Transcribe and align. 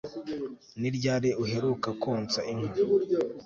Ni 0.79 0.89
ryari 0.95 1.29
uheruka 1.43 1.89
konsa 2.03 2.39
inka 2.51 2.71